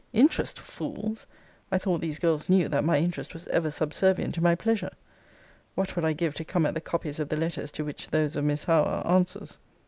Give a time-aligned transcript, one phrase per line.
[0.13, 1.27] INTEREST, fools!
[1.71, 4.89] I thought these girls knew, that my interest was ever subservient to my pleasure.
[5.75, 8.35] What would I give to come at the copies of the letters to which those
[8.35, 9.59] of Miss Howe are answers!